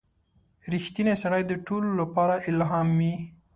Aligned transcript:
•رښتینی 0.73 1.13
سړی 1.23 1.41
د 1.47 1.53
ټولو 1.67 1.89
لپاره 2.01 2.35
الهام 2.49 2.87
وي. 2.99 3.15